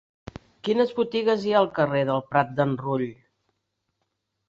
[0.67, 3.09] Quines botigues hi ha al carrer del Prat d'en Rull?